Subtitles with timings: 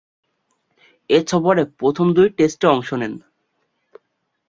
[1.09, 3.13] এ সফরের প্রথম দুই টেস্টে অংশ নেন।